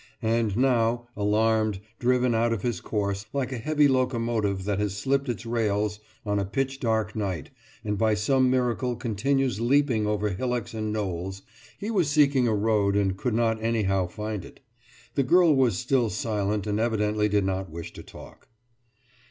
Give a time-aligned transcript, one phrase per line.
[0.23, 5.29] And now, alarmed, driven out of his course, like a heavy locomotive that has slipped
[5.29, 7.51] its rails on a pitch dark night
[7.85, 11.43] and by some miracle continues leaping over hillocks and knolls,
[11.77, 14.61] he was seeking a road and could not anyhow find it.
[15.13, 18.47] The girl was still silent and evidently did not wish to talk.